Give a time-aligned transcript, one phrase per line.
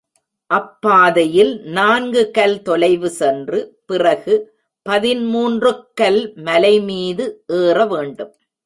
[0.49, 3.59] அப்பாதையில் நான்கு கல் தொலைவு சென்று
[3.85, 4.35] பிறகு
[4.85, 7.25] பதிமூன்று க்கல் மலைமீது
[7.55, 8.33] ஏற வேண்டும்.